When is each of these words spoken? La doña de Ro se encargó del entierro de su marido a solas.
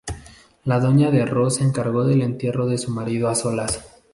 La 0.63 0.79
doña 0.79 1.11
de 1.11 1.27
Ro 1.27 1.51
se 1.51 1.63
encargó 1.63 2.03
del 2.05 2.23
entierro 2.23 2.65
de 2.65 2.79
su 2.79 2.89
marido 2.89 3.29
a 3.29 3.35
solas. 3.35 3.83